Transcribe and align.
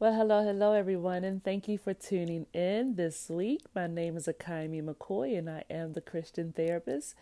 Well, 0.00 0.14
hello, 0.14 0.44
hello, 0.44 0.74
everyone, 0.74 1.24
and 1.24 1.42
thank 1.42 1.66
you 1.66 1.76
for 1.76 1.92
tuning 1.92 2.46
in 2.54 2.94
this 2.94 3.28
week. 3.28 3.62
My 3.74 3.88
name 3.88 4.16
is 4.16 4.28
Akiami 4.28 4.80
McCoy, 4.80 5.36
and 5.36 5.50
I 5.50 5.64
am 5.68 5.92
the 5.92 6.00
Christian 6.00 6.52
therapist. 6.52 7.16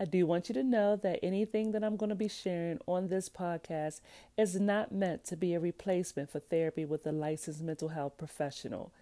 I 0.00 0.06
do 0.06 0.24
want 0.24 0.48
you 0.48 0.54
to 0.54 0.62
know 0.62 0.96
that 0.96 1.18
anything 1.22 1.72
that 1.72 1.84
I'm 1.84 1.96
going 1.96 2.08
to 2.08 2.14
be 2.14 2.28
sharing 2.28 2.78
on 2.86 3.08
this 3.08 3.28
podcast 3.28 4.00
is 4.38 4.58
not 4.58 4.92
meant 4.92 5.24
to 5.24 5.36
be 5.36 5.52
a 5.52 5.60
replacement 5.60 6.30
for 6.30 6.38
therapy 6.38 6.86
with 6.86 7.06
a 7.06 7.12
licensed 7.12 7.60
mental 7.60 7.88
health 7.88 8.16
professional. 8.16 8.94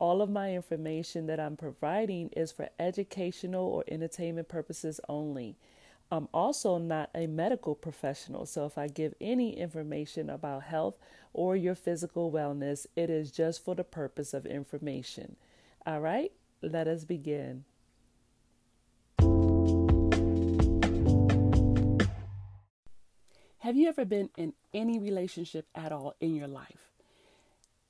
All 0.00 0.20
of 0.20 0.28
my 0.28 0.52
information 0.52 1.28
that 1.28 1.38
I'm 1.38 1.56
providing 1.56 2.30
is 2.30 2.50
for 2.50 2.68
educational 2.80 3.64
or 3.64 3.84
entertainment 3.86 4.48
purposes 4.48 4.98
only. 5.08 5.54
I'm 6.12 6.28
also 6.34 6.76
not 6.76 7.08
a 7.14 7.26
medical 7.26 7.74
professional, 7.74 8.44
so 8.44 8.66
if 8.66 8.76
I 8.76 8.86
give 8.86 9.14
any 9.18 9.58
information 9.58 10.28
about 10.28 10.64
health 10.64 10.98
or 11.32 11.56
your 11.56 11.74
physical 11.74 12.30
wellness, 12.30 12.86
it 12.94 13.08
is 13.08 13.30
just 13.30 13.64
for 13.64 13.74
the 13.74 13.82
purpose 13.82 14.34
of 14.34 14.44
information. 14.44 15.36
All 15.86 16.00
right, 16.00 16.30
let 16.60 16.86
us 16.86 17.06
begin. 17.06 17.64
Have 23.60 23.76
you 23.76 23.88
ever 23.88 24.04
been 24.04 24.28
in 24.36 24.52
any 24.74 24.98
relationship 24.98 25.66
at 25.74 25.92
all 25.92 26.14
in 26.20 26.34
your 26.34 26.46
life? 26.46 26.90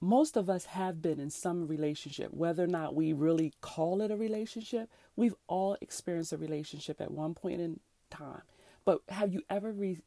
Most 0.00 0.36
of 0.36 0.48
us 0.48 0.66
have 0.66 1.02
been 1.02 1.18
in 1.18 1.30
some 1.30 1.66
relationship, 1.66 2.32
whether 2.32 2.62
or 2.62 2.68
not 2.68 2.94
we 2.94 3.12
really 3.12 3.52
call 3.60 4.00
it 4.00 4.12
a 4.12 4.16
relationship. 4.16 4.88
We've 5.16 5.34
all 5.48 5.76
experienced 5.80 6.32
a 6.32 6.36
relationship 6.36 7.00
at 7.00 7.10
one 7.10 7.34
point 7.34 7.60
in 7.60 7.80
time. 8.12 8.42
But 8.84 9.00
have 9.08 9.32
you 9.32 9.42
ever 9.48 9.72
re, 9.72 9.98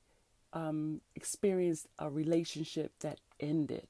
um, 0.53 1.01
experienced 1.15 1.87
a 1.97 2.09
relationship 2.09 2.91
that 2.99 3.19
ended? 3.39 3.87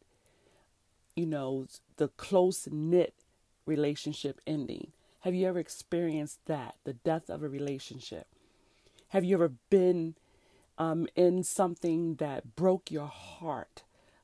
You 1.15 1.25
know, 1.25 1.67
the 1.97 2.09
close 2.09 2.67
knit 2.71 3.13
relationship 3.65 4.41
ending. 4.45 4.91
Have 5.21 5.33
you 5.33 5.47
ever 5.47 5.59
experienced 5.59 6.39
that? 6.45 6.75
The 6.83 6.93
death 6.93 7.29
of 7.29 7.41
a 7.41 7.49
relationship? 7.49 8.27
Have 9.09 9.23
you 9.23 9.35
ever 9.35 9.53
been 9.69 10.15
um, 10.77 11.07
in 11.15 11.43
something 11.43 12.15
that 12.15 12.55
broke 12.55 12.91
your 12.91 13.07
heart? 13.07 13.83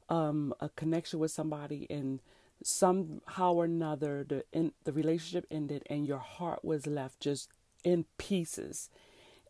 Um, 0.10 0.54
a 0.60 0.70
connection 0.70 1.20
with 1.20 1.32
somebody 1.32 1.88
and 1.90 2.20
somehow 2.64 3.54
or 3.54 3.66
another 3.66 4.24
the 4.28 4.44
in, 4.52 4.74
the 4.84 4.92
relationship 4.92 5.46
ended 5.50 5.84
and 5.90 6.06
your 6.06 6.20
heart 6.20 6.64
was 6.64 6.86
left 6.86 7.20
just 7.20 7.50
in 7.84 8.06
pieces 8.18 8.90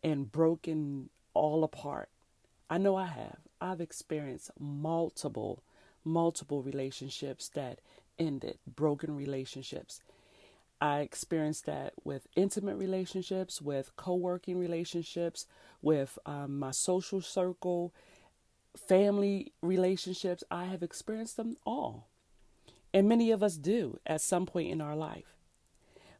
and 0.02 0.30
broken 0.30 1.10
all 1.34 1.64
apart. 1.64 2.08
I 2.68 2.78
know 2.78 2.96
I 2.96 3.06
have. 3.06 3.38
I've 3.60 3.80
experienced 3.80 4.50
multiple, 4.58 5.62
multiple 6.04 6.62
relationships 6.62 7.48
that 7.50 7.80
ended, 8.18 8.58
broken 8.66 9.16
relationships. 9.16 10.00
I 10.80 11.00
experienced 11.00 11.66
that 11.66 11.92
with 12.02 12.26
intimate 12.34 12.76
relationships, 12.76 13.62
with 13.62 13.94
co 13.96 14.14
working 14.14 14.58
relationships, 14.58 15.46
with 15.80 16.18
um, 16.26 16.58
my 16.58 16.72
social 16.72 17.20
circle, 17.20 17.94
family 18.76 19.52
relationships. 19.62 20.42
I 20.50 20.64
have 20.64 20.82
experienced 20.82 21.36
them 21.36 21.56
all. 21.64 22.08
And 22.92 23.08
many 23.08 23.30
of 23.30 23.42
us 23.42 23.56
do 23.56 24.00
at 24.06 24.20
some 24.20 24.44
point 24.44 24.70
in 24.70 24.80
our 24.80 24.96
life. 24.96 25.36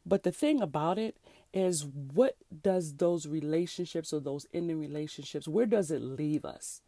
But 0.05 0.23
the 0.23 0.31
thing 0.31 0.61
about 0.61 0.97
it 0.97 1.17
is 1.53 1.85
what 1.85 2.35
does 2.63 2.95
those 2.95 3.27
relationships 3.27 4.11
or 4.11 4.19
those 4.19 4.47
ending 4.53 4.79
relationships, 4.79 5.47
where 5.47 5.65
does 5.65 5.91
it 5.91 6.01
leave 6.01 6.45
us? 6.45 6.81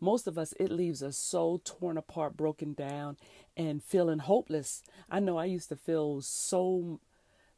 Most 0.00 0.26
of 0.26 0.38
us, 0.38 0.54
it 0.58 0.70
leaves 0.70 1.02
us 1.02 1.16
so 1.16 1.60
torn 1.64 1.98
apart, 1.98 2.36
broken 2.36 2.72
down, 2.72 3.16
and 3.56 3.82
feeling 3.82 4.18
hopeless. 4.18 4.82
I 5.10 5.20
know 5.20 5.36
I 5.36 5.44
used 5.44 5.68
to 5.70 5.76
feel 5.76 6.22
so 6.22 7.00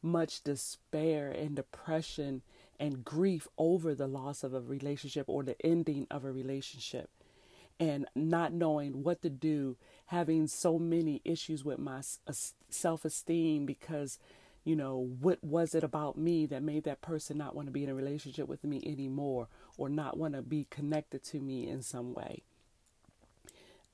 much 0.01 0.43
despair 0.43 1.31
and 1.31 1.55
depression 1.55 2.41
and 2.79 3.05
grief 3.05 3.47
over 3.57 3.95
the 3.95 4.07
loss 4.07 4.43
of 4.43 4.53
a 4.53 4.59
relationship 4.59 5.25
or 5.29 5.43
the 5.43 5.55
ending 5.65 6.07
of 6.11 6.25
a 6.25 6.31
relationship 6.31 7.09
and 7.79 8.05
not 8.15 8.53
knowing 8.53 9.03
what 9.03 9.21
to 9.21 9.29
do, 9.29 9.77
having 10.07 10.47
so 10.47 10.77
many 10.77 11.21
issues 11.23 11.63
with 11.63 11.79
my 11.79 12.01
uh, 12.27 12.33
self 12.69 13.05
esteem 13.05 13.65
because 13.65 14.19
you 14.63 14.75
know, 14.75 15.09
what 15.19 15.43
was 15.43 15.75
it 15.75 15.83
about 15.83 16.17
me 16.17 16.45
that 16.45 16.63
made 16.63 16.85
that 16.85 17.01
person 17.01 17.37
not 17.37 17.55
want 17.55 17.67
to 17.67 17.71
be 17.71 17.83
in 17.83 17.89
a 17.89 17.95
relationship 17.95 18.47
with 18.47 18.63
me 18.63 18.81
anymore 18.85 19.47
or 19.77 19.89
not 19.89 20.17
want 20.17 20.35
to 20.35 20.41
be 20.41 20.67
connected 20.69 21.23
to 21.25 21.39
me 21.39 21.67
in 21.67 21.81
some 21.81 22.13
way? 22.13 22.43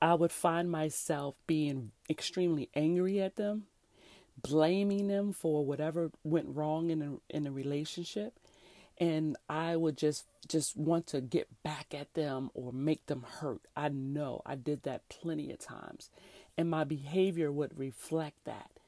I 0.00 0.14
would 0.14 0.30
find 0.30 0.70
myself 0.70 1.34
being 1.46 1.90
extremely 2.08 2.70
angry 2.74 3.20
at 3.20 3.36
them, 3.36 3.64
blaming 4.40 5.08
them 5.08 5.32
for 5.32 5.64
whatever 5.64 6.10
went 6.24 6.56
wrong 6.56 6.90
in 6.90 7.02
a, 7.02 7.36
in 7.36 7.46
a 7.46 7.52
relationship, 7.52 8.38
and 8.98 9.36
I 9.48 9.76
would 9.76 9.96
just 9.96 10.26
just 10.48 10.76
want 10.76 11.06
to 11.08 11.20
get 11.20 11.48
back 11.62 11.94
at 11.94 12.14
them 12.14 12.50
or 12.54 12.72
make 12.72 13.06
them 13.06 13.24
hurt. 13.40 13.60
I 13.76 13.88
know 13.88 14.42
I 14.46 14.54
did 14.54 14.84
that 14.84 15.08
plenty 15.08 15.50
of 15.52 15.58
times, 15.58 16.10
and 16.56 16.70
my 16.70 16.84
behavior 16.84 17.52
would 17.52 17.78
reflect 17.78 18.44
that. 18.44 18.79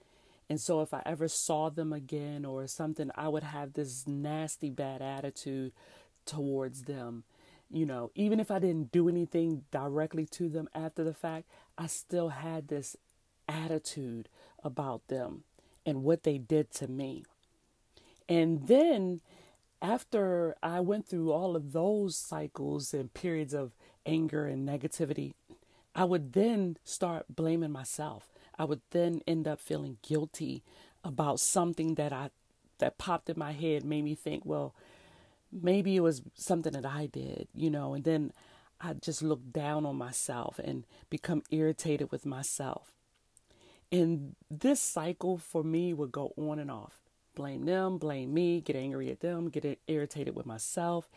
And 0.52 0.60
so 0.60 0.82
if 0.82 0.92
I 0.92 1.00
ever 1.06 1.28
saw 1.28 1.70
them 1.70 1.94
again 1.94 2.44
or 2.44 2.66
something, 2.66 3.10
I 3.14 3.26
would 3.26 3.42
have 3.42 3.72
this 3.72 4.06
nasty 4.06 4.68
bad 4.68 5.00
attitude 5.00 5.72
towards 6.26 6.82
them. 6.82 7.24
You 7.70 7.86
know, 7.86 8.10
even 8.14 8.38
if 8.38 8.50
I 8.50 8.58
didn't 8.58 8.92
do 8.92 9.08
anything 9.08 9.64
directly 9.70 10.26
to 10.26 10.50
them 10.50 10.68
after 10.74 11.04
the 11.04 11.14
fact, 11.14 11.46
I 11.78 11.86
still 11.86 12.28
had 12.28 12.68
this 12.68 12.98
attitude 13.48 14.28
about 14.62 15.08
them 15.08 15.44
and 15.86 16.02
what 16.02 16.22
they 16.22 16.36
did 16.36 16.70
to 16.72 16.86
me. 16.86 17.24
And 18.28 18.68
then 18.68 19.22
after 19.80 20.54
I 20.62 20.80
went 20.80 21.08
through 21.08 21.32
all 21.32 21.56
of 21.56 21.72
those 21.72 22.14
cycles 22.14 22.92
and 22.92 23.14
periods 23.14 23.54
of 23.54 23.72
anger 24.04 24.46
and 24.46 24.68
negativity, 24.68 25.32
I 25.94 26.04
would 26.04 26.34
then 26.34 26.76
start 26.84 27.24
blaming 27.34 27.72
myself. 27.72 28.31
I 28.58 28.64
would 28.64 28.80
then 28.90 29.22
end 29.26 29.48
up 29.48 29.60
feeling 29.60 29.98
guilty 30.02 30.62
about 31.04 31.40
something 31.40 31.94
that 31.96 32.12
I 32.12 32.30
that 32.78 32.98
popped 32.98 33.30
in 33.30 33.38
my 33.38 33.52
head 33.52 33.84
made 33.84 34.02
me 34.02 34.14
think, 34.14 34.44
well, 34.44 34.74
maybe 35.52 35.94
it 35.94 36.00
was 36.00 36.22
something 36.34 36.72
that 36.72 36.86
I 36.86 37.06
did, 37.06 37.46
you 37.54 37.70
know, 37.70 37.94
and 37.94 38.02
then 38.02 38.32
I 38.80 38.94
just 38.94 39.22
look 39.22 39.52
down 39.52 39.86
on 39.86 39.96
myself 39.96 40.58
and 40.58 40.84
become 41.08 41.42
irritated 41.50 42.10
with 42.10 42.26
myself. 42.26 42.92
And 43.92 44.34
this 44.50 44.80
cycle 44.80 45.38
for 45.38 45.62
me 45.62 45.92
would 45.92 46.10
go 46.10 46.32
on 46.36 46.58
and 46.58 46.70
off. 46.70 46.98
Blame 47.34 47.64
them, 47.64 47.98
blame 47.98 48.34
me, 48.34 48.60
get 48.60 48.74
angry 48.74 49.10
at 49.10 49.20
them, 49.20 49.48
get 49.48 49.78
irritated 49.86 50.34
with 50.34 50.46
myself. 50.46 51.08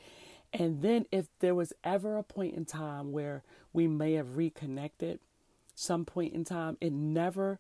And 0.54 0.82
then 0.82 1.06
if 1.12 1.28
there 1.40 1.56
was 1.56 1.74
ever 1.84 2.18
a 2.18 2.24
point 2.24 2.56
in 2.56 2.66
time 2.66 3.12
where 3.12 3.44
we 3.74 3.88
may 3.88 4.14
have 4.14 4.38
reconnected, 4.38 5.20
some 5.76 6.06
point 6.06 6.34
in 6.34 6.44
time, 6.44 6.78
it 6.82 6.94
never, 6.94 7.60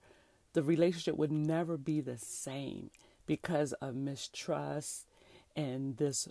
the 0.53 0.63
relationship 0.63 1.17
would 1.17 1.31
never 1.31 1.77
be 1.77 2.01
the 2.01 2.17
same 2.17 2.89
because 3.25 3.73
of 3.73 3.95
mistrust 3.95 5.05
and 5.55 5.97
this 5.97 6.27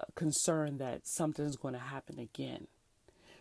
uh, 0.00 0.04
concern 0.14 0.78
that 0.78 1.06
something's 1.06 1.56
going 1.56 1.74
to 1.74 1.80
happen 1.80 2.18
again. 2.18 2.66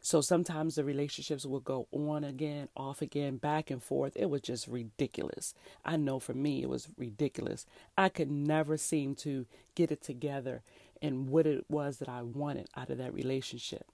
So 0.01 0.21
sometimes 0.21 0.75
the 0.75 0.83
relationships 0.83 1.45
will 1.45 1.59
go 1.59 1.87
on 1.91 2.23
again, 2.23 2.69
off 2.77 3.01
again, 3.01 3.37
back 3.37 3.69
and 3.69 3.83
forth. 3.83 4.13
It 4.15 4.29
was 4.29 4.41
just 4.41 4.67
ridiculous. 4.67 5.53
I 5.83 5.97
know 5.97 6.19
for 6.19 6.33
me, 6.33 6.61
it 6.61 6.69
was 6.69 6.87
ridiculous. 6.97 7.65
I 7.97 8.09
could 8.09 8.31
never 8.31 8.77
seem 8.77 9.15
to 9.15 9.45
get 9.75 9.91
it 9.91 10.01
together 10.01 10.61
and 11.01 11.27
what 11.29 11.45
it 11.45 11.65
was 11.69 11.97
that 11.97 12.09
I 12.09 12.21
wanted 12.21 12.69
out 12.75 12.89
of 12.89 12.99
that 12.99 13.13
relationship. 13.13 13.85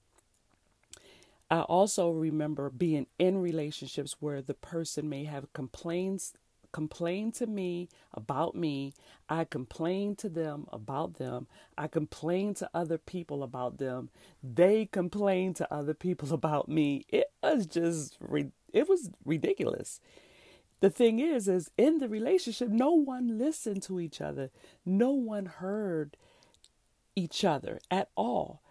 I 1.53 1.59
also 1.59 2.09
remember 2.09 2.71
being 2.71 3.05
in 3.19 3.37
relationships 3.37 4.15
where 4.19 4.41
the 4.41 4.55
person 4.55 5.07
may 5.07 5.25
have 5.25 5.53
complaints 5.53 6.33
complained 6.71 7.35
to 7.35 7.45
me 7.45 7.89
about 8.11 8.55
me. 8.55 8.95
I 9.29 9.43
complained 9.43 10.17
to 10.17 10.29
them 10.29 10.65
about 10.73 11.19
them. 11.19 11.45
I 11.77 11.87
complained 11.87 12.55
to 12.55 12.69
other 12.73 12.97
people 12.97 13.43
about 13.43 13.77
them. 13.77 14.09
They 14.41 14.87
complained 14.87 15.55
to 15.57 15.71
other 15.71 15.93
people 15.93 16.33
about 16.39 16.69
me. 16.69 17.05
It 17.07 17.31
was 17.43 17.67
just 17.67 18.17
it 18.73 18.89
was 18.89 19.11
ridiculous. 19.23 19.99
The 20.79 20.89
thing 20.89 21.19
is 21.19 21.47
is 21.47 21.69
in 21.77 21.99
the 21.99 22.09
relationship 22.09 22.69
no 22.69 22.93
one 22.93 23.37
listened 23.37 23.83
to 23.83 23.99
each 23.99 24.21
other. 24.21 24.49
No 24.87 25.11
one 25.11 25.45
heard 25.45 26.17
each 27.15 27.45
other 27.45 27.79
at 27.91 28.09
all 28.15 28.62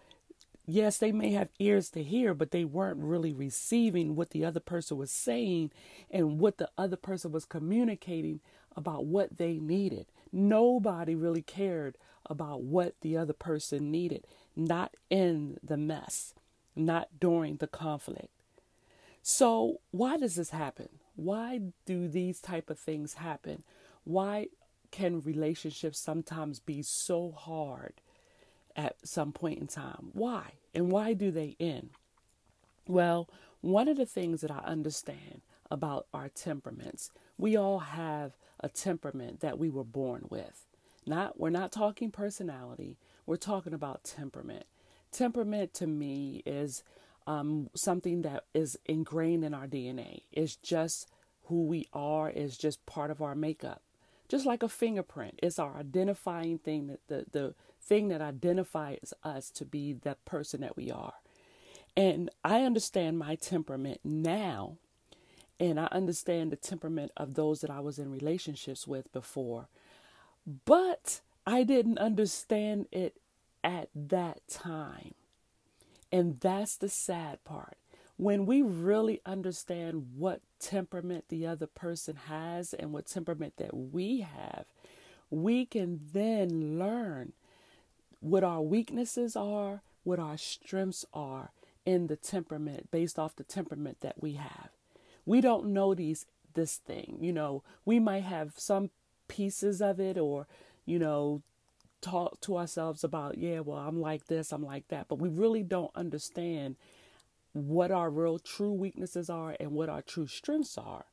yes, 0.65 0.97
they 0.97 1.11
may 1.11 1.31
have 1.31 1.49
ears 1.59 1.89
to 1.91 2.03
hear, 2.03 2.33
but 2.33 2.51
they 2.51 2.65
weren't 2.65 2.99
really 2.99 3.33
receiving 3.33 4.15
what 4.15 4.31
the 4.31 4.45
other 4.45 4.59
person 4.59 4.97
was 4.97 5.11
saying 5.11 5.71
and 6.09 6.39
what 6.39 6.57
the 6.57 6.69
other 6.77 6.95
person 6.95 7.31
was 7.31 7.45
communicating 7.45 8.39
about 8.75 9.05
what 9.05 9.37
they 9.37 9.59
needed. 9.59 10.07
Nobody 10.31 11.15
really 11.15 11.41
cared 11.41 11.97
about 12.25 12.63
what 12.63 12.95
the 13.01 13.17
other 13.17 13.33
person 13.33 13.91
needed, 13.91 14.25
not 14.55 14.95
in 15.09 15.57
the 15.63 15.77
mess, 15.77 16.33
not 16.75 17.09
during 17.19 17.57
the 17.57 17.67
conflict. 17.67 18.29
So, 19.21 19.79
why 19.91 20.17
does 20.17 20.35
this 20.35 20.49
happen? 20.49 20.89
Why 21.15 21.61
do 21.85 22.07
these 22.07 22.39
type 22.41 22.69
of 22.69 22.79
things 22.79 23.15
happen? 23.15 23.63
Why 24.03 24.47
can 24.91 25.21
relationships 25.21 25.99
sometimes 25.99 26.59
be 26.59 26.81
so 26.81 27.31
hard 27.31 27.93
at 28.75 28.95
some 29.03 29.31
point 29.31 29.59
in 29.59 29.67
time? 29.67 30.09
Why? 30.13 30.53
And 30.73 30.91
why 30.91 31.13
do 31.13 31.31
they 31.31 31.55
end? 31.59 31.91
Well, 32.87 33.29
one 33.61 33.87
of 33.87 33.97
the 33.97 34.05
things 34.05 34.41
that 34.41 34.51
I 34.51 34.59
understand 34.59 35.41
about 35.71 36.07
our 36.13 36.29
temperaments, 36.29 37.11
we 37.37 37.55
all 37.55 37.79
have 37.79 38.33
a 38.59 38.69
temperament 38.69 39.39
that 39.39 39.57
we 39.57 39.69
were 39.69 39.83
born 39.83 40.25
with. 40.29 40.65
Not 41.05 41.39
we're 41.39 41.49
not 41.49 41.71
talking 41.71 42.11
personality, 42.11 42.97
we're 43.25 43.35
talking 43.35 43.73
about 43.73 44.03
temperament. 44.03 44.65
Temperament 45.11 45.73
to 45.75 45.87
me 45.87 46.41
is 46.45 46.83
um, 47.27 47.69
something 47.75 48.21
that 48.23 48.45
is 48.53 48.77
ingrained 48.85 49.43
in 49.43 49.53
our 49.53 49.67
DNA. 49.67 50.21
It's 50.31 50.55
just 50.55 51.09
who 51.45 51.65
we 51.65 51.87
are, 51.93 52.29
it's 52.29 52.57
just 52.57 52.85
part 52.85 53.11
of 53.11 53.21
our 53.21 53.35
makeup. 53.35 53.81
Just 54.29 54.45
like 54.45 54.63
a 54.63 54.69
fingerprint, 54.69 55.39
it's 55.43 55.59
our 55.59 55.77
identifying 55.77 56.57
thing 56.57 56.87
that 56.87 57.07
the, 57.07 57.25
the 57.31 57.55
thing 57.81 58.07
that 58.07 58.21
identifies 58.21 59.13
us 59.23 59.49
to 59.51 59.65
be 59.65 59.93
the 59.93 60.15
person 60.25 60.61
that 60.61 60.77
we 60.77 60.89
are. 60.89 61.13
And 61.95 62.29
I 62.43 62.61
understand 62.61 63.19
my 63.19 63.35
temperament 63.35 63.99
now, 64.03 64.77
and 65.59 65.79
I 65.79 65.87
understand 65.91 66.51
the 66.51 66.55
temperament 66.55 67.11
of 67.15 67.35
those 67.35 67.61
that 67.61 67.69
I 67.69 67.79
was 67.81 67.99
in 67.99 68.09
relationships 68.09 68.87
with 68.87 69.11
before. 69.13 69.67
But 70.65 71.21
I 71.45 71.63
didn't 71.63 71.99
understand 71.99 72.87
it 72.91 73.17
at 73.63 73.89
that 73.95 74.47
time. 74.47 75.13
And 76.11 76.39
that's 76.39 76.75
the 76.75 76.89
sad 76.89 77.43
part. 77.43 77.77
When 78.17 78.45
we 78.45 78.61
really 78.61 79.21
understand 79.25 80.13
what 80.15 80.41
temperament 80.59 81.25
the 81.29 81.47
other 81.47 81.67
person 81.67 82.15
has 82.27 82.73
and 82.73 82.93
what 82.93 83.07
temperament 83.07 83.53
that 83.57 83.73
we 83.73 84.21
have, 84.21 84.65
we 85.29 85.65
can 85.65 85.99
then 86.13 86.77
learn 86.77 87.33
what 88.19 88.43
our 88.43 88.61
weaknesses 88.61 89.35
are, 89.35 89.81
what 90.03 90.19
our 90.19 90.37
strengths 90.37 91.05
are 91.13 91.51
in 91.85 92.07
the 92.07 92.15
temperament 92.15 92.91
based 92.91 93.19
off 93.19 93.35
the 93.35 93.43
temperament 93.43 93.97
that 94.01 94.21
we 94.21 94.33
have. 94.33 94.69
We 95.25 95.41
don't 95.41 95.67
know 95.67 95.93
these 95.93 96.25
this 96.53 96.77
thing. 96.77 97.17
You 97.19 97.33
know, 97.33 97.63
we 97.83 97.99
might 97.99 98.23
have 98.23 98.53
some 98.57 98.91
pieces 99.27 99.81
of 99.81 99.99
it 99.99 100.17
or, 100.17 100.47
you 100.85 100.99
know, 100.99 101.41
talk 102.01 102.39
to 102.41 102.57
ourselves 102.57 103.03
about, 103.03 103.37
yeah, 103.37 103.59
well, 103.61 103.77
I'm 103.77 103.99
like 103.99 104.27
this, 104.27 104.51
I'm 104.51 104.63
like 104.63 104.87
that, 104.89 105.07
but 105.07 105.19
we 105.19 105.29
really 105.29 105.63
don't 105.63 105.91
understand 105.95 106.75
what 107.53 107.91
our 107.91 108.09
real 108.09 108.39
true 108.39 108.73
weaknesses 108.73 109.29
are 109.29 109.55
and 109.59 109.71
what 109.71 109.89
our 109.89 110.01
true 110.01 110.27
strengths 110.27 110.77
are 110.77 111.05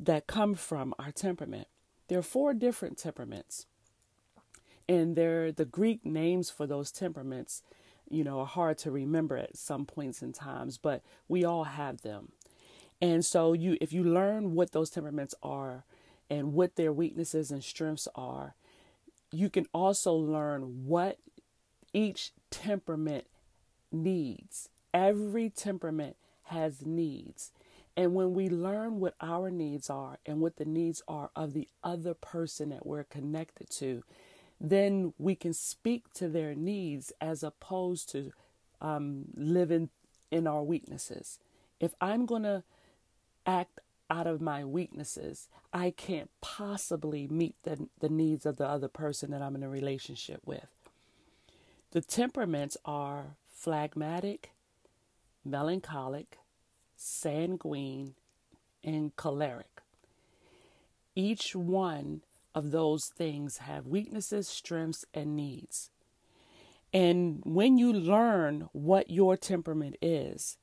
that 0.00 0.26
come 0.26 0.54
from 0.54 0.94
our 0.98 1.12
temperament. 1.12 1.68
There 2.08 2.18
are 2.18 2.22
four 2.22 2.54
different 2.54 2.98
temperaments. 2.98 3.66
And 4.88 5.16
they're 5.16 5.52
the 5.52 5.66
Greek 5.66 6.06
names 6.06 6.48
for 6.48 6.66
those 6.66 6.90
temperaments, 6.90 7.62
you 8.08 8.24
know, 8.24 8.40
are 8.40 8.46
hard 8.46 8.78
to 8.78 8.90
remember 8.90 9.36
at 9.36 9.56
some 9.58 9.84
points 9.84 10.22
in 10.22 10.32
times, 10.32 10.78
but 10.78 11.02
we 11.28 11.44
all 11.44 11.64
have 11.64 12.00
them. 12.00 12.32
And 13.00 13.24
so 13.24 13.52
you 13.52 13.76
if 13.80 13.92
you 13.92 14.02
learn 14.02 14.54
what 14.54 14.72
those 14.72 14.90
temperaments 14.90 15.34
are 15.42 15.84
and 16.30 16.54
what 16.54 16.76
their 16.76 16.92
weaknesses 16.92 17.50
and 17.50 17.62
strengths 17.62 18.08
are, 18.14 18.54
you 19.30 19.50
can 19.50 19.66
also 19.74 20.14
learn 20.14 20.86
what 20.86 21.18
each 21.92 22.32
temperament 22.50 23.26
needs. 23.92 24.70
Every 24.92 25.50
temperament 25.50 26.16
has 26.44 26.84
needs. 26.84 27.52
And 27.96 28.14
when 28.14 28.32
we 28.32 28.48
learn 28.48 29.00
what 29.00 29.14
our 29.20 29.50
needs 29.50 29.90
are 29.90 30.18
and 30.24 30.40
what 30.40 30.56
the 30.56 30.64
needs 30.64 31.02
are 31.08 31.30
of 31.34 31.52
the 31.52 31.68
other 31.82 32.14
person 32.14 32.68
that 32.70 32.86
we're 32.86 33.04
connected 33.04 33.68
to, 33.70 34.04
then 34.60 35.12
we 35.18 35.34
can 35.34 35.52
speak 35.52 36.12
to 36.14 36.28
their 36.28 36.54
needs 36.54 37.12
as 37.20 37.42
opposed 37.42 38.08
to 38.10 38.32
um, 38.80 39.24
living 39.34 39.90
in 40.30 40.46
our 40.46 40.62
weaknesses. 40.62 41.38
If 41.80 41.94
I'm 42.00 42.26
going 42.26 42.44
to 42.44 42.62
act 43.46 43.80
out 44.10 44.26
of 44.26 44.40
my 44.40 44.64
weaknesses, 44.64 45.48
I 45.72 45.90
can't 45.90 46.30
possibly 46.40 47.28
meet 47.28 47.56
the, 47.62 47.88
the 48.00 48.08
needs 48.08 48.46
of 48.46 48.56
the 48.56 48.66
other 48.66 48.88
person 48.88 49.30
that 49.32 49.42
I'm 49.42 49.54
in 49.54 49.62
a 49.62 49.68
relationship 49.68 50.40
with. 50.44 50.66
The 51.90 52.00
temperaments 52.00 52.76
are 52.84 53.36
phlegmatic, 53.52 54.50
melancholic, 55.50 56.38
sanguine, 56.96 58.14
and 58.84 59.14
choleric. 59.16 59.80
Each 61.14 61.54
one 61.54 62.22
of 62.54 62.70
those 62.70 63.06
things 63.06 63.58
have 63.58 63.86
weaknesses, 63.86 64.48
strengths, 64.48 65.04
and 65.14 65.36
needs. 65.36 65.90
And 66.92 67.40
when 67.44 67.76
you 67.78 67.92
learn 67.92 68.68
what 68.72 69.10
your 69.10 69.36
temperament 69.36 69.96
is, 70.00 70.56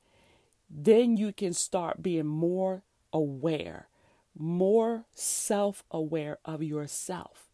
then 0.68 1.16
you 1.16 1.32
can 1.32 1.52
start 1.52 2.02
being 2.02 2.26
more 2.26 2.82
aware, 3.12 3.88
more 4.36 5.04
self 5.14 5.84
aware 5.90 6.38
of 6.44 6.62
yourself, 6.62 7.48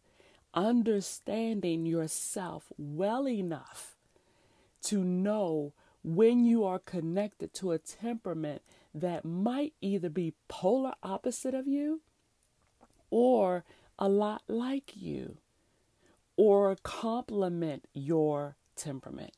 understanding 0.53 1.85
yourself 1.85 2.71
well 2.77 3.27
enough 3.27 3.95
to 4.83 5.03
know 5.03 5.73
when 6.03 6.43
you 6.45 6.63
are 6.63 6.79
connected 6.79 7.53
to 7.53 7.71
a 7.71 7.79
temperament 7.79 8.61
that 8.93 9.25
might 9.25 9.73
either 9.81 10.09
be 10.09 10.33
polar 10.47 10.93
opposite 11.01 11.53
of 11.53 11.67
you 11.67 12.01
or 13.09 13.63
a 13.97 14.09
lot 14.09 14.41
like 14.47 14.95
you 14.95 15.37
or 16.35 16.75
complement 16.83 17.87
your 17.93 18.57
temperament. 18.75 19.31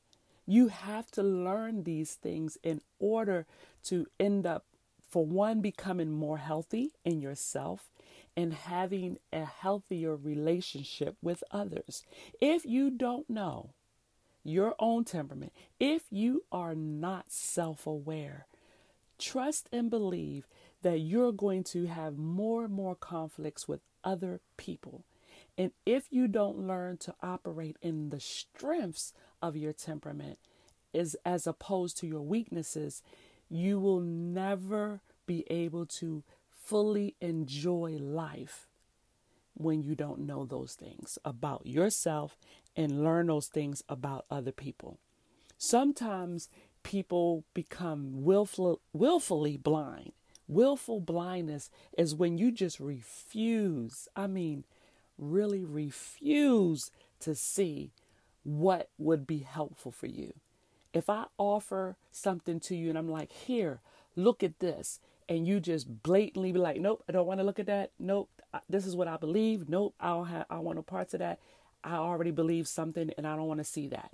You 0.46 0.70
have 0.70 1.12
to 1.12 1.24
learn 1.24 1.84
these 1.84 2.16
things 2.16 2.58
in 2.64 2.82
order 3.00 3.46
to 3.86 4.06
end 4.20 4.46
up 4.46 4.66
for 5.08 5.26
one, 5.26 5.62
becoming 5.62 6.12
more 6.12 6.38
healthy 6.38 6.92
in 7.06 7.22
yourself 7.22 7.90
and 8.36 8.54
having 8.54 9.18
a 9.32 9.46
healthier 9.46 10.16
relationship 10.16 11.16
with 11.22 11.44
others. 11.52 12.04
If 12.42 12.66
you 12.66 12.90
don't 12.90 13.30
know 13.30 13.70
your 14.46 14.76
own 14.80 15.04
temperament, 15.04 15.52
if 15.80 16.04
you 16.12 16.44
are 16.52 16.76
not 16.76 17.26
self 17.32 17.86
aware, 17.88 18.46
trust 19.18 19.68
and 19.72 19.90
believe 19.90 20.48
that 20.84 21.00
you're 21.00 21.32
going 21.32 21.64
to 21.64 21.88
have 21.88 22.18
more 22.18 22.66
and 22.66 22.74
more 22.74 22.96
conflicts 22.96 23.68
with 23.68 23.82
other 24.04 24.40
people. 24.56 25.04
And 25.58 25.72
if 25.86 26.06
you 26.12 26.28
don't 26.28 26.68
learn 26.68 26.98
to 26.98 27.16
operate 27.24 27.78
in 27.82 28.10
the 28.10 28.20
strengths 28.20 29.14
of 29.42 29.58
your 29.58 29.74
temperament, 29.74 30.38
is 30.94 31.18
as 31.26 31.46
opposed 31.46 31.98
to 31.98 32.08
your 32.08 32.22
weaknesses, 32.22 33.02
you 33.50 33.80
will 33.80 34.00
never 34.00 35.02
be 35.26 35.44
able 35.50 35.86
to 35.86 36.24
fully 36.64 37.16
enjoy 37.20 37.98
life 38.00 38.68
when 39.56 39.82
you 39.82 39.96
don't 39.96 40.20
know 40.20 40.46
those 40.46 40.74
things 40.74 41.18
about 41.24 41.66
yourself 41.66 42.38
and 42.76 43.04
learn 43.04 43.28
those 43.28 43.48
things 43.48 43.84
about 43.88 44.26
other 44.30 44.52
people. 44.52 45.00
Sometimes 45.58 46.50
people 46.84 47.44
become 47.54 48.24
willful, 48.24 48.82
willfully 48.94 49.58
blind. 49.58 50.12
Willful 50.48 51.00
blindness 51.00 51.72
is 51.98 52.14
when 52.14 52.38
you 52.38 52.52
just 52.52 52.80
refuse, 52.80 54.08
I 54.16 54.28
mean, 54.28 54.64
really 55.18 55.64
refuse 55.64 56.92
to 57.22 57.34
see 57.34 57.92
what 58.44 58.90
would 58.98 59.26
be 59.26 59.40
helpful 59.40 59.92
for 59.92 60.08
you. 60.08 60.34
If 60.94 61.10
I 61.10 61.26
offer 61.38 61.96
something 62.12 62.60
to 62.62 62.76
you 62.76 62.90
and 62.90 62.98
I'm 62.98 63.10
like, 63.10 63.32
here, 63.32 63.80
look 64.16 64.44
at 64.44 64.60
this, 64.60 65.00
and 65.28 65.48
you 65.48 65.60
just 65.60 66.04
blatantly 66.04 66.52
be 66.52 66.60
like, 66.60 66.80
nope, 66.80 67.04
I 67.10 67.12
don't 67.12 67.26
want 67.26 67.40
to 67.40 67.44
look 67.44 67.60
at 67.60 67.66
that. 67.66 67.92
Nope, 67.98 68.30
this 68.70 68.86
is 68.86 68.96
what 68.96 69.08
I 69.08 69.18
believe. 69.18 69.68
Nope, 69.68 69.96
I 70.00 70.10
don't 70.10 70.28
have, 70.28 70.46
I 70.50 70.60
want 70.60 70.78
no 70.78 70.84
parts 70.84 71.16
of 71.16 71.20
that. 71.22 71.40
I 71.86 71.96
already 71.96 72.32
believe 72.32 72.68
something 72.68 73.12
and 73.18 73.28
I 73.28 73.36
don't 73.36 73.48
want 73.48 73.60
to 73.60 73.66
see 73.66 73.88
that. 73.90 74.12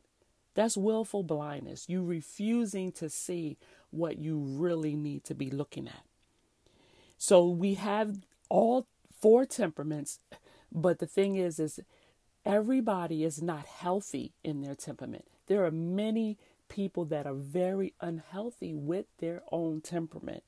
That's 0.54 0.76
willful 0.76 1.24
blindness. 1.24 1.86
You 1.88 2.04
refusing 2.04 2.92
to 2.94 3.10
see 3.10 3.58
what 3.90 4.18
you 4.18 4.38
really 4.38 4.96
need 4.96 5.24
to 5.26 5.34
be 5.34 5.50
looking 5.50 5.88
at. 5.88 6.04
So 7.18 7.48
we 7.48 7.76
have 7.76 8.18
all 8.50 8.88
four 9.22 9.46
temperaments, 9.46 10.20
but 10.72 11.00
the 11.00 11.08
thing 11.08 11.38
is, 11.38 11.60
is 11.60 11.80
everybody 12.46 13.24
is 13.24 13.42
not 13.42 13.66
healthy 13.66 14.34
in 14.44 14.62
their 14.62 14.76
temperament. 14.76 15.26
There 15.48 15.66
are 15.66 15.72
many 15.72 16.38
people 16.68 17.06
that 17.06 17.26
are 17.28 17.34
very 17.34 17.94
unhealthy 18.02 18.74
with 18.74 19.06
their 19.20 19.44
own 19.52 19.82
temperament. 19.82 20.44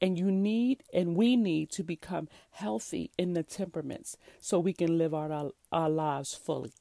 And 0.00 0.18
you 0.18 0.30
need 0.30 0.82
and 0.92 1.16
we 1.16 1.36
need 1.36 1.70
to 1.70 1.82
become 1.82 2.28
healthy 2.50 3.10
in 3.16 3.32
the 3.32 3.42
temperaments 3.42 4.16
so 4.40 4.58
we 4.58 4.72
can 4.72 4.98
live 4.98 5.14
our, 5.14 5.52
our 5.72 5.90
lives 5.90 6.34
fully. 6.34 6.72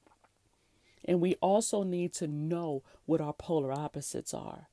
And 1.06 1.22
we 1.22 1.36
also 1.36 1.84
need 1.84 2.14
to 2.16 2.28
know 2.28 2.84
what 3.06 3.22
our 3.22 3.34
polar 3.34 3.72
opposites 3.72 4.34
are. 4.34 4.68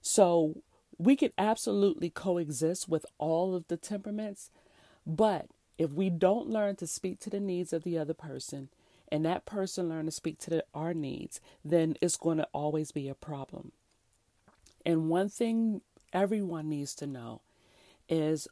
So 0.00 0.62
we 0.98 1.14
can 1.14 1.30
absolutely 1.38 2.10
coexist 2.10 2.88
with 2.88 3.06
all 3.18 3.54
of 3.54 3.68
the 3.68 3.76
temperaments, 3.76 4.50
but 5.06 5.46
if 5.78 5.92
we 5.92 6.10
don't 6.10 6.48
learn 6.48 6.76
to 6.76 6.86
speak 6.86 7.18
to 7.20 7.30
the 7.30 7.40
needs 7.40 7.72
of 7.72 7.82
the 7.82 7.98
other 7.98 8.14
person 8.14 8.68
and 9.10 9.24
that 9.24 9.44
person 9.44 9.88
learn 9.88 10.06
to 10.06 10.12
speak 10.12 10.38
to 10.40 10.50
the, 10.50 10.64
our 10.74 10.94
needs, 10.94 11.40
then 11.64 11.96
it's 12.00 12.16
going 12.16 12.38
to 12.38 12.48
always 12.52 12.92
be 12.92 13.08
a 13.08 13.14
problem. 13.14 13.72
And 14.86 15.08
one 15.08 15.28
thing 15.28 15.82
everyone 16.12 16.68
needs 16.68 16.94
to 16.96 17.06
know 17.06 17.42
is 18.08 18.48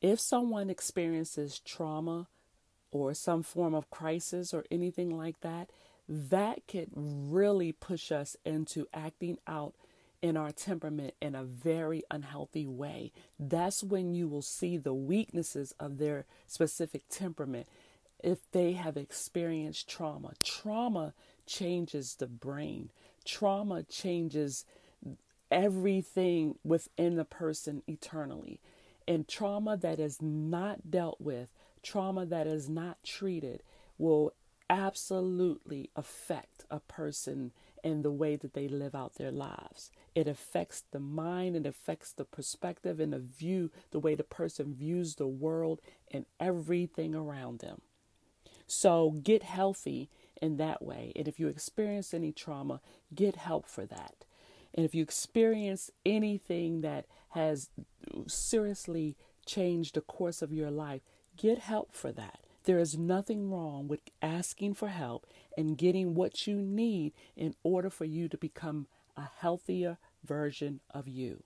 if 0.00 0.20
someone 0.20 0.70
experiences 0.70 1.60
trauma 1.60 2.28
or 2.90 3.14
some 3.14 3.42
form 3.42 3.74
of 3.74 3.90
crisis 3.90 4.54
or 4.54 4.64
anything 4.70 5.16
like 5.16 5.40
that, 5.40 5.70
that 6.08 6.66
could 6.68 6.90
really 6.94 7.72
push 7.72 8.12
us 8.12 8.36
into 8.44 8.86
acting 8.94 9.38
out 9.46 9.74
in 10.22 10.36
our 10.36 10.50
temperament 10.50 11.14
in 11.20 11.34
a 11.34 11.44
very 11.44 12.02
unhealthy 12.10 12.66
way. 12.66 13.12
That's 13.38 13.82
when 13.82 14.14
you 14.14 14.28
will 14.28 14.42
see 14.42 14.76
the 14.76 14.94
weaknesses 14.94 15.74
of 15.78 15.98
their 15.98 16.24
specific 16.46 17.02
temperament 17.08 17.66
if 18.22 18.50
they 18.52 18.72
have 18.72 18.96
experienced 18.96 19.88
trauma. 19.88 20.32
Trauma 20.42 21.12
changes 21.46 22.14
the 22.14 22.26
brain, 22.26 22.90
trauma 23.24 23.82
changes 23.82 24.64
everything 25.50 26.56
within 26.64 27.16
the 27.16 27.24
person 27.24 27.82
eternally. 27.86 28.60
And 29.08 29.28
trauma 29.28 29.76
that 29.76 29.98
is 30.00 30.20
not 30.20 30.90
dealt 30.90 31.20
with, 31.20 31.52
trauma 31.82 32.26
that 32.26 32.46
is 32.46 32.68
not 32.68 33.02
treated, 33.04 33.62
will 33.98 34.34
absolutely 34.68 35.90
affect 35.94 36.64
a 36.70 36.80
person 36.80 37.52
in 37.84 38.02
the 38.02 38.10
way 38.10 38.34
that 38.34 38.52
they 38.54 38.66
live 38.66 38.94
out 38.96 39.14
their 39.14 39.30
lives. 39.30 39.92
It 40.14 40.26
affects 40.26 40.82
the 40.90 40.98
mind, 40.98 41.54
it 41.54 41.66
affects 41.66 42.12
the 42.12 42.24
perspective 42.24 42.98
and 42.98 43.12
the 43.12 43.20
view, 43.20 43.70
the 43.92 44.00
way 44.00 44.16
the 44.16 44.24
person 44.24 44.74
views 44.74 45.14
the 45.14 45.28
world 45.28 45.80
and 46.10 46.26
everything 46.40 47.14
around 47.14 47.60
them. 47.60 47.80
So 48.66 49.20
get 49.22 49.44
healthy 49.44 50.10
in 50.42 50.56
that 50.56 50.82
way. 50.82 51.12
And 51.14 51.28
if 51.28 51.38
you 51.38 51.46
experience 51.46 52.12
any 52.12 52.32
trauma, 52.32 52.80
get 53.14 53.36
help 53.36 53.66
for 53.66 53.86
that. 53.86 54.24
And 54.74 54.84
if 54.84 54.94
you 54.94 55.02
experience 55.02 55.90
anything 56.04 56.80
that 56.82 57.06
has 57.30 57.70
seriously 58.26 59.16
change 59.46 59.92
the 59.92 60.00
course 60.00 60.42
of 60.42 60.52
your 60.52 60.70
life, 60.70 61.02
get 61.36 61.58
help 61.58 61.94
for 61.94 62.12
that. 62.12 62.40
There 62.64 62.78
is 62.80 62.98
nothing 62.98 63.50
wrong 63.50 63.86
with 63.86 64.00
asking 64.20 64.74
for 64.74 64.88
help 64.88 65.26
and 65.56 65.78
getting 65.78 66.14
what 66.14 66.46
you 66.46 66.56
need 66.56 67.12
in 67.36 67.54
order 67.62 67.90
for 67.90 68.04
you 68.04 68.28
to 68.28 68.36
become 68.36 68.88
a 69.16 69.28
healthier 69.38 69.98
version 70.24 70.80
of 70.90 71.06
you. 71.06 71.44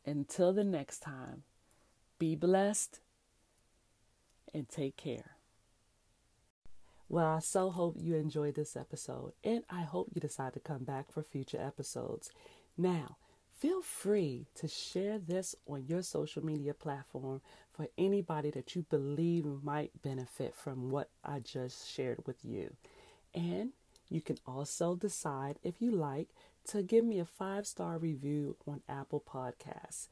Until 0.05 0.53
the 0.53 0.63
next 0.63 0.99
time, 0.99 1.43
be 2.19 2.35
blessed 2.35 2.99
and 4.53 4.69
take 4.69 4.95
care. 4.95 5.31
Well, 7.07 7.25
I 7.25 7.39
so 7.39 7.71
hope 7.71 7.95
you 7.99 8.15
enjoyed 8.15 8.53
this 8.53 8.77
episode, 8.77 9.33
and 9.43 9.63
I 9.67 9.81
hope 9.81 10.09
you 10.13 10.21
decide 10.21 10.53
to 10.53 10.59
come 10.59 10.83
back 10.83 11.11
for 11.11 11.23
future 11.23 11.59
episodes. 11.59 12.29
Now, 12.77 13.17
feel 13.57 13.81
free 13.81 14.45
to 14.55 14.67
share 14.67 15.17
this 15.17 15.55
on 15.67 15.85
your 15.87 16.03
social 16.03 16.45
media 16.45 16.75
platform 16.75 17.41
for 17.73 17.87
anybody 17.97 18.51
that 18.51 18.75
you 18.75 18.85
believe 18.91 19.45
might 19.63 20.03
benefit 20.03 20.53
from 20.53 20.91
what 20.91 21.09
I 21.25 21.39
just 21.39 21.89
shared 21.89 22.19
with 22.27 22.45
you. 22.45 22.75
And 23.33 23.71
you 24.09 24.21
can 24.21 24.37
also 24.45 24.95
decide 24.95 25.59
if 25.63 25.75
you 25.81 25.91
like 25.91 26.29
to 26.69 26.83
give 26.83 27.05
me 27.05 27.19
a 27.19 27.25
five 27.25 27.65
star 27.67 27.97
review 27.97 28.55
on 28.67 28.81
Apple 28.87 29.23
Podcasts. 29.27 30.07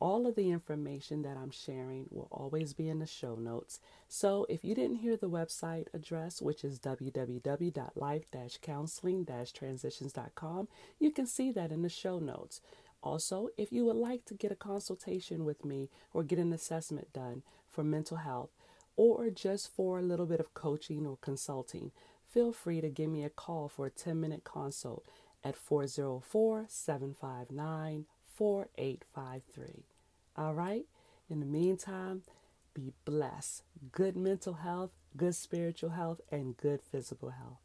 All 0.00 0.26
of 0.26 0.34
the 0.34 0.50
information 0.50 1.22
that 1.22 1.36
I'm 1.36 1.50
sharing 1.50 2.06
will 2.10 2.28
always 2.30 2.74
be 2.74 2.88
in 2.88 2.98
the 2.98 3.06
show 3.06 3.36
notes. 3.36 3.80
So 4.08 4.44
if 4.48 4.64
you 4.64 4.74
didn't 4.74 4.96
hear 4.96 5.16
the 5.16 5.30
website 5.30 5.86
address, 5.94 6.42
which 6.42 6.64
is 6.64 6.78
www.life 6.78 8.24
counseling 8.60 9.26
transitions.com, 9.54 10.68
you 10.98 11.10
can 11.10 11.26
see 11.26 11.50
that 11.52 11.72
in 11.72 11.82
the 11.82 11.88
show 11.88 12.18
notes. 12.18 12.60
Also, 13.02 13.48
if 13.56 13.70
you 13.72 13.84
would 13.84 13.96
like 13.96 14.24
to 14.24 14.34
get 14.34 14.50
a 14.50 14.56
consultation 14.56 15.44
with 15.44 15.64
me 15.64 15.90
or 16.12 16.22
get 16.22 16.38
an 16.38 16.52
assessment 16.52 17.12
done 17.12 17.42
for 17.68 17.84
mental 17.84 18.18
health 18.18 18.50
or 18.96 19.30
just 19.30 19.74
for 19.74 19.98
a 19.98 20.02
little 20.02 20.26
bit 20.26 20.40
of 20.40 20.54
coaching 20.54 21.06
or 21.06 21.18
consulting, 21.20 21.92
feel 22.34 22.52
free 22.52 22.80
to 22.80 22.90
give 22.90 23.08
me 23.08 23.22
a 23.22 23.30
call 23.30 23.68
for 23.68 23.86
a 23.86 23.90
10 23.90 24.20
minute 24.20 24.42
consult 24.42 25.06
at 25.44 25.56
404 25.56 26.66
759 26.68 28.06
4853. 28.36 29.84
All 30.36 30.52
right? 30.52 30.84
In 31.30 31.38
the 31.38 31.46
meantime, 31.46 32.22
be 32.74 32.92
blessed. 33.04 33.62
Good 33.92 34.16
mental 34.16 34.54
health, 34.54 34.90
good 35.16 35.36
spiritual 35.36 35.90
health, 35.90 36.20
and 36.32 36.56
good 36.56 36.82
physical 36.82 37.30
health. 37.30 37.63